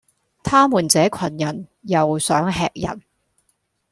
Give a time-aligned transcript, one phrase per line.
[0.41, 3.03] 他們這羣人，又想喫人，